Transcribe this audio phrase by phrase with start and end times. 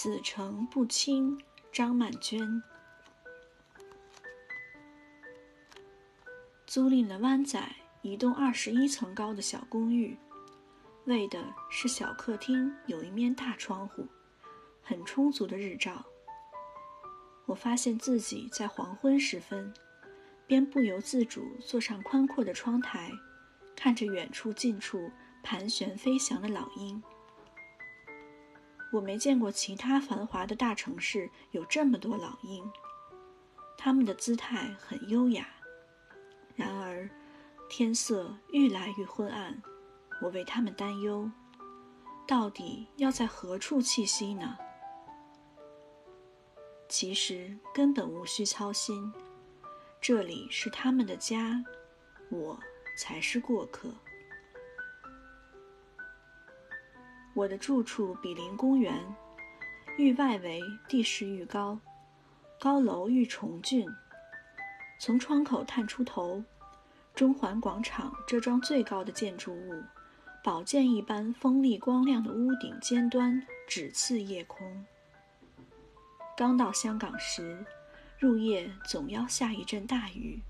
[0.00, 1.36] 此诚不轻。
[1.72, 2.62] 张曼娟
[6.68, 7.60] 租赁了湾仔
[8.02, 10.16] 一栋二十一层高的小公寓，
[11.06, 14.06] 为的是小客厅有一面大窗户，
[14.84, 16.06] 很充足的日照。
[17.46, 19.74] 我发现自己在黄昏时分，
[20.46, 23.10] 便不由自主坐上宽阔的窗台，
[23.74, 25.10] 看着远处近处
[25.42, 27.02] 盘旋飞翔的老鹰。
[28.90, 32.64] 我没见过其他繁华的大城市有这么多老鹰，
[33.76, 35.46] 它们的姿态很优雅。
[36.56, 37.08] 然而，
[37.68, 39.62] 天色愈来愈昏暗，
[40.22, 41.30] 我为它们担忧：
[42.26, 44.56] 到底要在何处栖息呢？
[46.88, 49.12] 其实根本无需操心，
[50.00, 51.62] 这里是他们的家，
[52.30, 52.58] 我
[52.96, 53.92] 才是过客。
[57.38, 58.92] 我的住处比邻公园，
[59.96, 61.78] 域外围地势愈高，
[62.58, 63.88] 高楼愈重峻。
[64.98, 66.42] 从窗口探出头，
[67.14, 69.84] 中环广场这幢最高的建筑物，
[70.42, 74.84] 宝剑一般锋利光亮的屋顶尖端直刺夜空。
[76.36, 77.64] 刚到香港时，
[78.18, 80.42] 入夜总要下一阵大雨，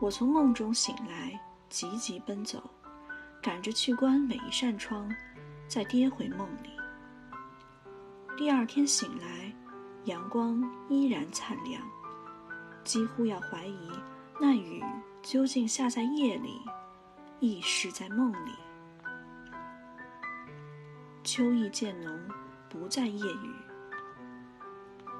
[0.00, 2.70] 我从梦中醒来，急急奔走，
[3.42, 5.12] 赶着去关每一扇窗。
[5.68, 6.70] 再跌回梦里。
[8.36, 9.52] 第二天醒来，
[10.04, 11.82] 阳光依然灿亮，
[12.84, 13.90] 几乎要怀疑
[14.40, 14.82] 那雨
[15.22, 16.58] 究竟下在夜里，
[17.38, 18.52] 亦是在梦里。
[21.22, 22.18] 秋意渐浓，
[22.70, 23.52] 不再夜雨。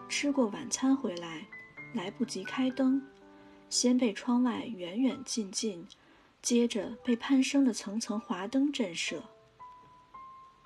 [0.08, 1.46] 吃过晚餐回来，
[1.92, 3.02] 来不及开灯，
[3.68, 5.86] 先被窗外远远近近，
[6.40, 9.20] 接着被攀升的层层华灯震慑。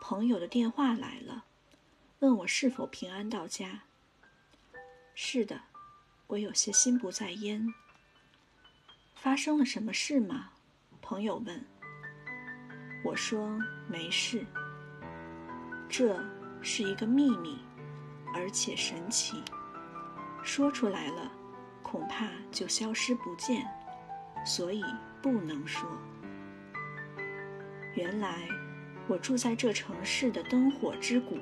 [0.04, 1.44] 朋友的电话来了，
[2.18, 3.82] 问我是否平安到家。
[5.14, 5.60] 是的，
[6.26, 7.72] 我有些心不在焉。
[9.14, 10.50] 发生了什么事吗？
[11.00, 11.64] 朋友问。
[13.04, 13.56] 我说
[13.86, 14.44] 没事。
[15.88, 16.20] 这
[16.62, 17.60] 是一个秘密，
[18.34, 19.40] 而且神奇，
[20.42, 21.30] 说出来了，
[21.80, 23.64] 恐怕就消失不见，
[24.44, 24.84] 所以
[25.22, 25.88] 不能说。
[27.94, 28.48] 原来。
[29.08, 31.38] 我住在这城市的灯火之谷。